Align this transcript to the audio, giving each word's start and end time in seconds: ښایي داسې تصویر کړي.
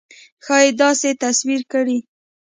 ښایي 0.45 0.71
داسې 0.81 1.09
تصویر 1.23 1.61
کړي. 1.71 1.97